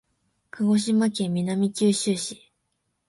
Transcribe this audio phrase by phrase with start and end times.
[0.49, 2.51] 鹿児島県南九州市